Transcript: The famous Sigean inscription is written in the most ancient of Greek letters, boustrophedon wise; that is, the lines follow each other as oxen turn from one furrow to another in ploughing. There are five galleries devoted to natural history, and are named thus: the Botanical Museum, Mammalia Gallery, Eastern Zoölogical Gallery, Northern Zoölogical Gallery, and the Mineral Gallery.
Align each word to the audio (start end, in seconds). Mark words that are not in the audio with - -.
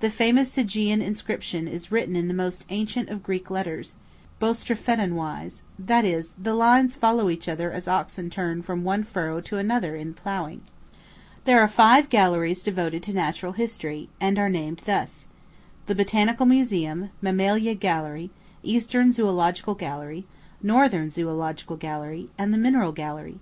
The 0.00 0.08
famous 0.08 0.50
Sigean 0.50 1.02
inscription 1.02 1.68
is 1.68 1.92
written 1.92 2.16
in 2.16 2.26
the 2.26 2.32
most 2.32 2.64
ancient 2.70 3.10
of 3.10 3.22
Greek 3.22 3.50
letters, 3.50 3.96
boustrophedon 4.40 5.12
wise; 5.12 5.60
that 5.78 6.06
is, 6.06 6.32
the 6.42 6.54
lines 6.54 6.96
follow 6.96 7.28
each 7.28 7.50
other 7.50 7.70
as 7.70 7.86
oxen 7.86 8.30
turn 8.30 8.62
from 8.62 8.82
one 8.82 9.04
furrow 9.04 9.42
to 9.42 9.58
another 9.58 9.94
in 9.94 10.14
ploughing. 10.14 10.62
There 11.44 11.60
are 11.60 11.68
five 11.68 12.08
galleries 12.08 12.62
devoted 12.62 13.02
to 13.02 13.12
natural 13.14 13.52
history, 13.52 14.08
and 14.22 14.38
are 14.38 14.48
named 14.48 14.84
thus: 14.86 15.26
the 15.84 15.94
Botanical 15.94 16.46
Museum, 16.46 17.10
Mammalia 17.20 17.74
Gallery, 17.74 18.30
Eastern 18.62 19.10
Zoölogical 19.10 19.78
Gallery, 19.78 20.24
Northern 20.62 21.10
Zoölogical 21.10 21.78
Gallery, 21.78 22.30
and 22.38 22.54
the 22.54 22.58
Mineral 22.58 22.92
Gallery. 22.92 23.38